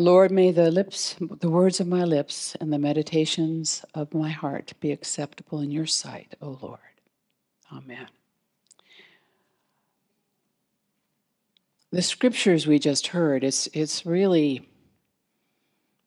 [0.00, 4.72] Lord, may the lips, the words of my lips and the meditations of my heart
[4.78, 6.78] be acceptable in your sight, O Lord.
[7.72, 8.06] Amen.
[11.90, 14.68] The scriptures we just heard, it's, it's really,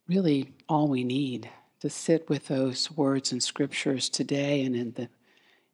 [0.07, 1.49] really all we need
[1.81, 5.09] to sit with those words and scriptures today and in the,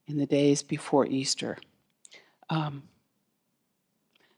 [0.07, 1.59] in the days before Easter.
[2.49, 2.83] Um,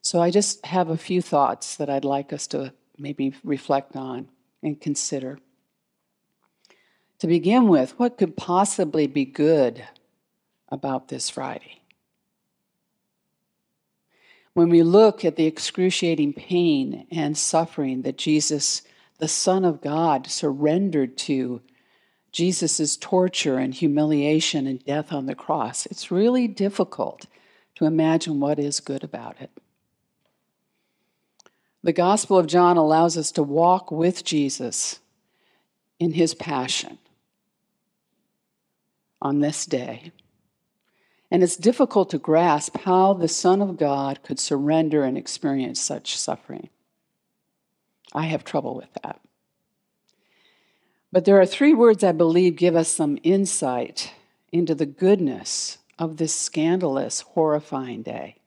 [0.01, 4.27] so I just have a few thoughts that I'd like us to maybe reflect on
[4.61, 5.39] and consider.
[7.19, 9.83] To begin with, what could possibly be good
[10.69, 11.81] about this Friday?
[14.53, 18.81] When we look at the excruciating pain and suffering that Jesus,
[19.17, 21.61] the Son of God, surrendered to,
[22.31, 27.25] Jesus' torture and humiliation and death on the cross, it's really difficult
[27.75, 29.49] to imagine what is good about it.
[31.83, 34.99] The Gospel of John allows us to walk with Jesus
[35.99, 36.97] in his passion
[39.21, 40.11] on this day.
[41.31, 46.17] And it's difficult to grasp how the Son of God could surrender and experience such
[46.17, 46.69] suffering.
[48.13, 49.21] I have trouble with that.
[51.11, 54.13] But there are three words I believe give us some insight
[54.51, 58.38] into the goodness of this scandalous, horrifying day.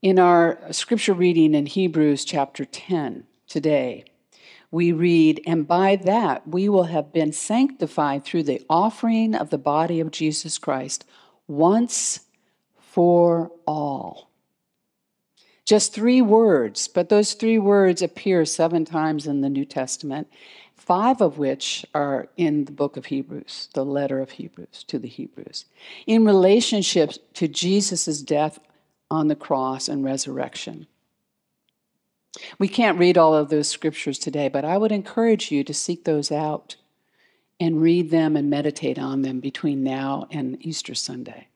[0.00, 4.04] In our scripture reading in Hebrews chapter 10 today,
[4.70, 9.58] we read, And by that we will have been sanctified through the offering of the
[9.58, 11.04] body of Jesus Christ
[11.48, 12.20] once
[12.78, 14.30] for all.
[15.64, 20.28] Just three words, but those three words appear seven times in the New Testament,
[20.76, 25.08] five of which are in the book of Hebrews, the letter of Hebrews to the
[25.08, 25.64] Hebrews,
[26.06, 28.60] in relationship to Jesus' death
[29.10, 30.86] on the cross and resurrection.
[32.58, 36.04] We can't read all of those scriptures today, but I would encourage you to seek
[36.04, 36.76] those out
[37.60, 41.48] and read them and meditate on them between now and Easter Sunday.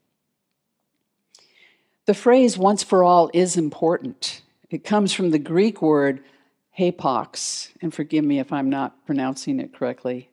[2.06, 4.42] The phrase once for all is important.
[4.70, 6.24] It comes from the Greek word
[6.78, 10.30] hapax, and forgive me if I'm not pronouncing it correctly,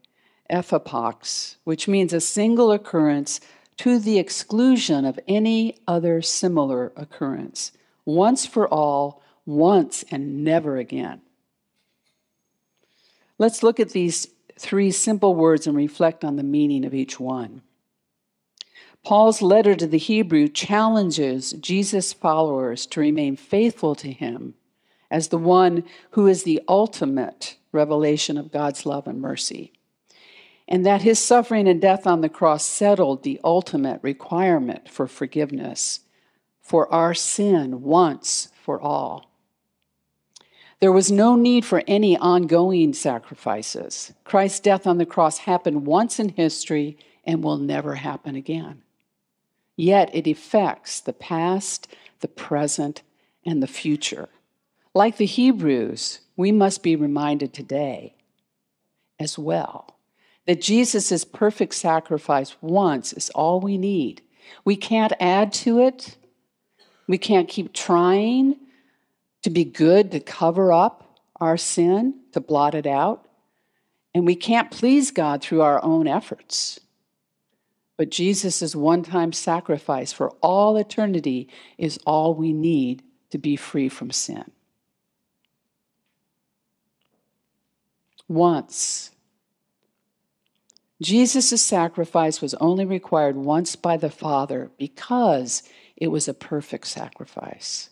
[0.49, 3.39] ephapox, which means a single occurrence
[3.79, 7.71] to the exclusion of any other similar occurrence,
[8.03, 11.21] once for all, once and never again.
[13.37, 14.27] Let's look at these
[14.59, 17.61] three simple words and reflect on the meaning of each one.
[19.05, 24.55] Paul's letter to the Hebrew challenges Jesus' followers to remain faithful to him
[25.09, 29.71] as the one who is the ultimate revelation of God's love and mercy
[30.71, 36.01] and that his suffering and death on the cross settled the ultimate requirement for forgiveness
[36.61, 39.31] for our sin once for all.
[40.79, 44.13] There was no need for any ongoing sacrifices.
[44.23, 48.83] Christ's death on the cross happened once in history and will never happen again.
[49.75, 51.87] Yet it affects the past,
[52.19, 53.01] the present,
[53.43, 54.29] and the future.
[54.93, 58.13] Like the Hebrews, we must be reminded today
[59.19, 59.98] as well
[60.49, 64.23] that Jesus' perfect sacrifice once is all we need.
[64.65, 66.17] We can't add to it.
[67.07, 68.57] We can't keep trying
[69.43, 73.27] to be good to cover up our sin, to blot it out.
[74.15, 76.79] And we can't please God through our own efforts.
[77.95, 83.87] But Jesus' one time sacrifice for all eternity is all we need to be free
[83.87, 84.49] from sin.
[88.27, 89.11] Once
[91.01, 95.63] Jesus' sacrifice was only required once by the Father because
[95.95, 97.89] it was a perfect sacrifice.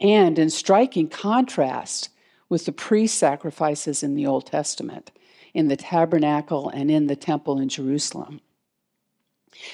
[0.00, 2.10] And in striking contrast
[2.50, 5.10] with the priest sacrifices in the Old Testament,
[5.54, 8.40] in the tabernacle and in the temple in Jerusalem.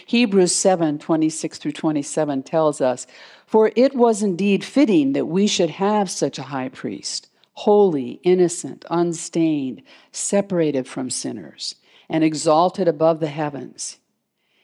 [0.06, 3.08] Hebrews 7 26 through 27 tells us,
[3.46, 8.84] For it was indeed fitting that we should have such a high priest, holy, innocent,
[8.88, 9.82] unstained,
[10.12, 11.74] separated from sinners
[12.12, 13.98] and exalted above the heavens.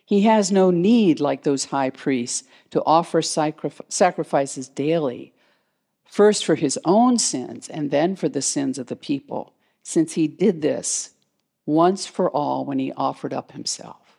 [0.04, 5.32] He has no need, like those high priests, to offer sacrifices daily,
[6.04, 10.28] first for his own sins and then for the sins of the people, since he
[10.28, 11.10] did this
[11.66, 14.16] once for all when he offered up himself.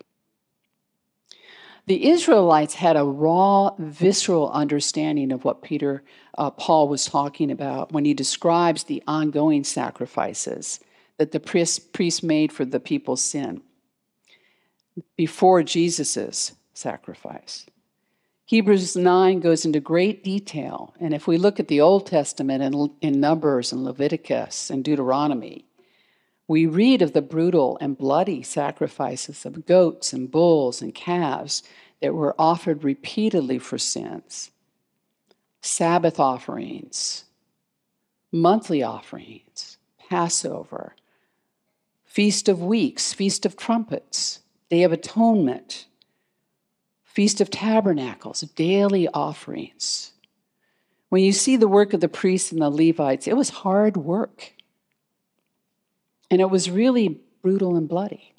[1.88, 6.04] The Israelites had a raw, visceral understanding of what Peter,
[6.38, 10.80] uh, Paul was talking about when he describes the ongoing sacrifices
[11.20, 13.62] that the priest, made for the people's sin
[15.16, 17.66] before Jesus' sacrifice.
[18.46, 20.96] Hebrews 9 goes into great detail.
[21.00, 25.66] And if we look at the Old Testament in Numbers and Leviticus and Deuteronomy,
[26.48, 31.62] we read of the brutal and bloody sacrifices of goats and bulls and calves
[32.02, 34.50] that were offered repeatedly for sins,
[35.62, 37.26] Sabbath offerings,
[38.32, 39.78] monthly offerings,
[40.10, 40.96] Passover,
[42.10, 44.40] Feast of Weeks, Feast of Trumpets,
[44.72, 45.86] Day of Atonement,
[47.04, 50.14] Feast of Tabernacles, daily offerings.
[51.10, 54.54] When you see the work of the priests and the Levites, it was hard work.
[56.32, 58.34] And it was really brutal and bloody.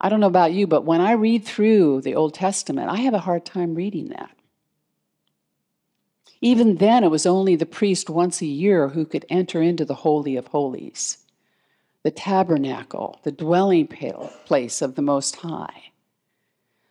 [0.00, 3.14] I don't know about you, but when I read through the Old Testament, I have
[3.14, 4.36] a hard time reading that.
[6.40, 9.94] Even then, it was only the priest once a year who could enter into the
[9.94, 11.18] Holy of Holies,
[12.02, 15.90] the tabernacle, the dwelling place of the Most High.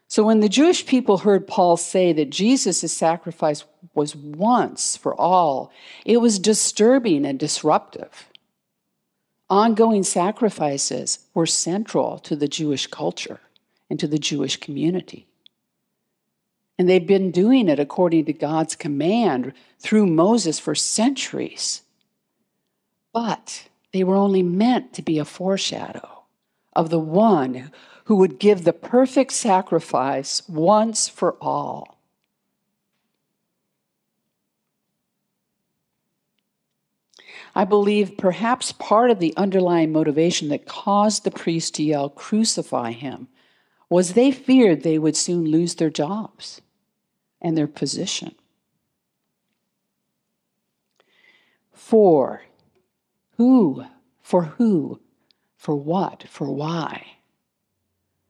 [0.08, 5.72] So when the Jewish people heard Paul say that Jesus' sacrifice was once for all,
[6.06, 8.30] it was disturbing and disruptive.
[9.50, 13.40] Ongoing sacrifices were central to the Jewish culture
[13.90, 15.28] and to the Jewish community.
[16.78, 21.82] And they've been doing it according to God's command through Moses for centuries.
[23.14, 26.24] But they were only meant to be a foreshadow
[26.74, 27.72] of the one
[28.06, 31.98] who would give the perfect sacrifice once for all.
[37.56, 42.92] I believe perhaps part of the underlying motivation that caused the priests to yell, Crucify
[42.92, 43.30] him,
[43.90, 46.62] was they feared they would soon lose their jobs
[47.42, 48.36] and their position.
[51.74, 52.44] For
[53.38, 53.86] who?
[54.22, 55.00] For who?
[55.56, 56.26] For what?
[56.30, 57.18] For why?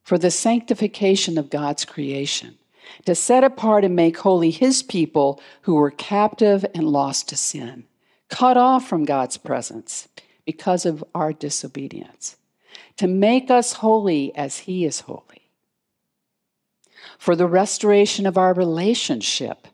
[0.08, 2.58] for the sanctification of God's creation,
[3.04, 7.84] to set apart and make holy his people who were captive and lost to sin,
[8.30, 10.08] cut off from God's presence
[10.46, 12.38] because of our disobedience,
[12.96, 15.52] to make us holy as he is holy,
[17.18, 19.68] for the restoration of our relationship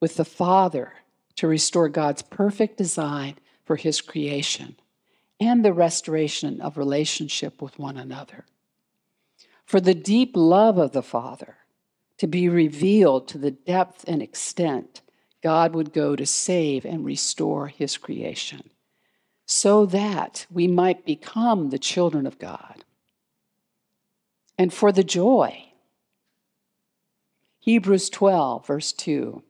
[0.00, 0.94] with the Father,
[1.36, 4.76] to restore God's perfect design for his creation,
[5.38, 8.46] and the restoration of relationship with one another
[9.66, 11.56] for the deep love of the Father
[12.18, 15.02] to be revealed to the depth and extent
[15.42, 18.70] God would go to save and restore his creation,
[19.44, 22.84] so that we might become the children of God.
[24.56, 25.64] And for the joy.
[27.60, 29.42] Hebrews 12, verse 2,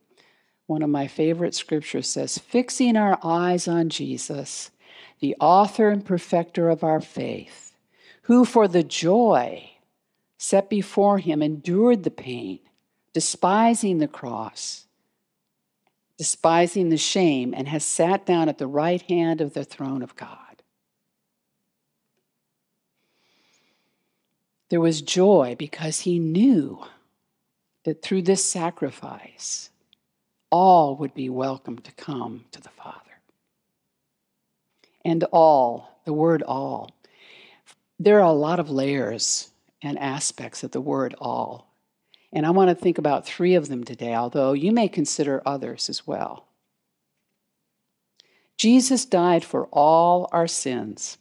[0.66, 4.70] one of my favorite scriptures says, Fixing our eyes on Jesus,
[5.20, 7.72] the author and perfecter of our faith,
[8.22, 9.70] who for the joy
[10.38, 12.58] set before him, endured the pain,
[13.12, 14.86] despising the cross,
[16.18, 20.16] despising the shame, and has sat down at the right hand of the throne of
[20.16, 20.38] God.
[24.68, 26.82] There was joy because he knew
[27.84, 29.70] that through this sacrifice,
[30.50, 33.00] all would be welcome to come to the Father.
[35.04, 36.90] And all, the word all,
[37.98, 39.50] there are a lot of layers
[39.82, 41.72] and aspects of the word all.
[42.32, 45.88] And I want to think about three of them today, although you may consider others
[45.88, 46.46] as well.
[48.58, 51.18] Jesus died for all our sins.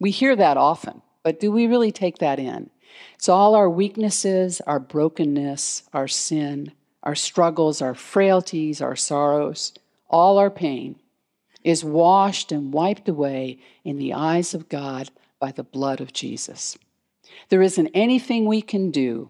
[0.00, 2.70] We hear that often, but do we really take that in?
[3.14, 6.72] It's all our weaknesses, our brokenness, our sin,
[7.04, 9.72] our struggles, our frailties, our sorrows,
[10.10, 10.96] all our pain
[11.62, 16.76] is washed and wiped away in the eyes of God by the blood of Jesus.
[17.48, 19.28] There isn't anything we can do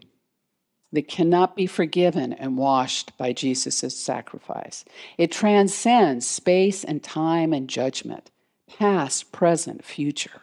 [0.91, 4.85] that cannot be forgiven and washed by Jesus' sacrifice.
[5.17, 8.31] It transcends space and time and judgment,
[8.67, 10.41] past, present, future.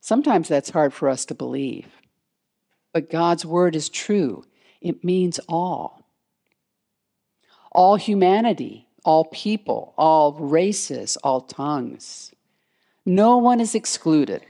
[0.00, 1.88] Sometimes that's hard for us to believe,
[2.92, 4.44] but God's word is true.
[4.80, 6.04] It means all.
[7.72, 12.32] All humanity, all people, all races, all tongues.
[13.06, 14.44] No one is excluded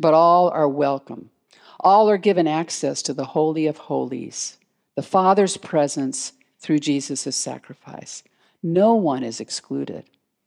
[0.00, 1.30] but all are welcome.
[1.78, 4.56] All are given access to the Holy of Holies,
[4.96, 8.22] the Father's presence through Jesus' sacrifice.
[8.62, 10.04] No one is excluded.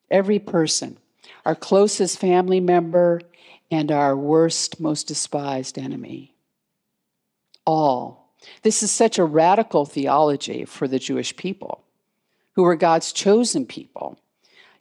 [0.10, 0.98] Every person,
[1.46, 3.22] our closest family member,
[3.72, 6.36] and our worst, most despised enemy.
[7.66, 8.23] All.
[8.62, 11.84] This is such a radical theology for the Jewish people,
[12.54, 14.20] who were God's chosen people.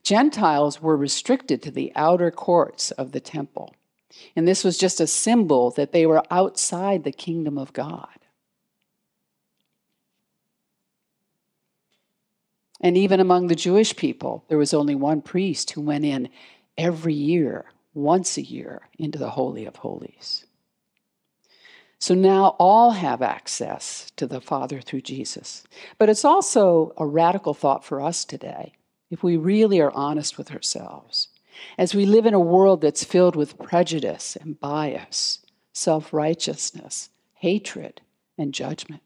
[0.03, 3.75] Gentiles were restricted to the outer courts of the temple.
[4.37, 8.09] And this was just a symbol that they were outside the kingdom of God.
[12.81, 16.29] And even among the Jewish people, there was only one priest who went in
[16.77, 20.47] every year, once a year, into the Holy of Holies.
[22.03, 25.63] So now all have access to the Father through Jesus.
[25.99, 28.73] But it's also a radical thought for us today,
[29.09, 31.29] if we really are honest with ourselves.
[31.79, 38.01] As we live in a world that's filled with prejudice and bias, self righteousness, hatred,
[38.37, 39.03] and judgment.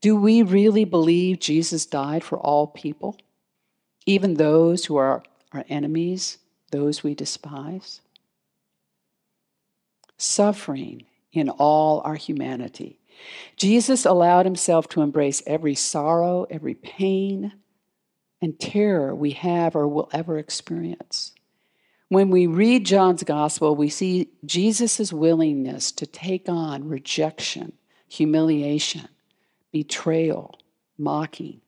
[0.00, 3.20] Do we really believe Jesus died for all people,
[4.04, 5.22] even those who are
[5.52, 6.38] our enemies,
[6.72, 8.00] those we despise?
[10.18, 12.98] Suffering in all our humanity.
[13.56, 17.52] Jesus allowed himself to embrace every sorrow, every pain,
[18.40, 21.32] and terror we have or will ever experience.
[22.08, 27.72] When we read John's gospel, we see Jesus' willingness to take on rejection,
[28.08, 29.08] humiliation,
[29.72, 30.58] betrayal,
[30.98, 31.60] mocking.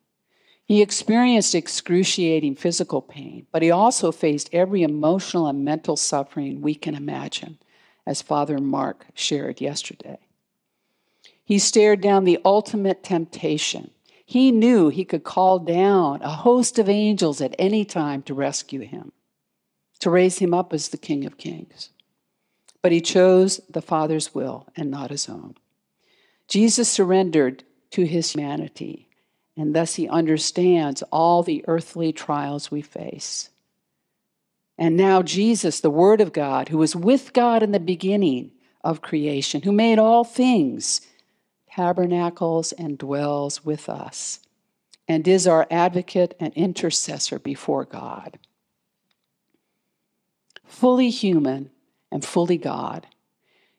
[0.67, 6.75] He experienced excruciating physical pain, but he also faced every emotional and mental suffering we
[6.75, 7.59] can imagine,
[8.07, 10.19] as Father Mark shared yesterday.
[11.45, 13.91] He stared down the ultimate temptation.
[14.25, 18.81] He knew he could call down a host of angels at any time to rescue
[18.81, 19.13] him
[20.01, 21.91] to raise him up as the King of Kings.
[22.83, 25.55] But he chose the Father's will and not his own.
[26.49, 29.09] Jesus surrendered to his humanity,
[29.57, 33.51] and thus he understands all the earthly trials we face.
[34.79, 38.53] And now, Jesus, the Word of God, who was with God in the beginning
[38.85, 41.01] of creation, who made all things,
[41.71, 44.41] tabernacles and dwells with us,
[45.09, 48.39] and is our advocate and intercessor before God
[50.67, 51.71] fully human
[52.11, 53.07] and fully God.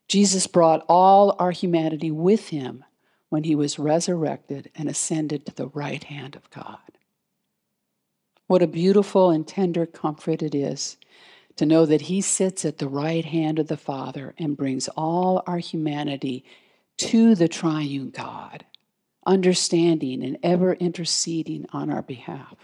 [0.08, 2.84] Jesus brought all our humanity with him
[3.30, 6.97] when he was resurrected and ascended to the right hand of God.
[8.48, 10.98] What a beautiful and tender comfort it is
[11.58, 15.44] to know that he sits at the right hand of the Father and brings all
[15.46, 16.46] our humanity
[16.98, 18.66] to the triune God,
[19.25, 22.56] understanding and ever interceding on our behalf.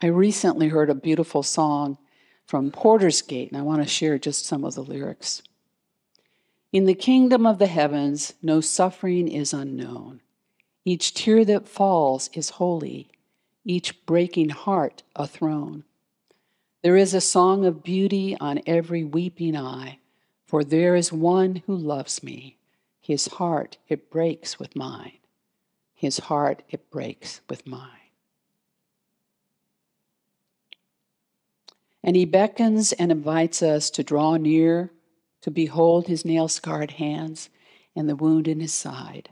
[0.00, 1.98] I recently heard a beautiful song
[2.44, 5.42] from Porter's Gate, and I want to share just some of the lyrics.
[6.72, 10.20] In the kingdom of the heavens, no suffering is unknown.
[10.88, 13.08] Each tear that falls is holy,
[13.64, 15.82] each breaking heart a throne.
[16.82, 19.98] There is a song of beauty on every weeping eye,
[20.44, 22.58] for there is one who loves me.
[23.00, 25.18] His heart it breaks with mine.
[25.92, 27.90] His heart it breaks with mine.
[32.00, 34.92] And he beckons and invites us to draw near,
[35.40, 37.50] to behold his nail scarred hands
[37.96, 39.30] and the wound in his side.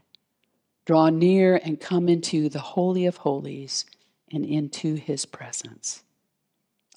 [0.85, 3.87] Draw near and come into the Holy of Holies
[4.31, 6.03] and into his presence.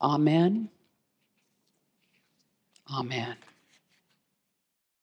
[0.01, 0.69] Amen.
[2.91, 3.37] Amen.